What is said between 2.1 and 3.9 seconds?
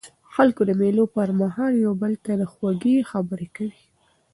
ته خوږې خبري کوي.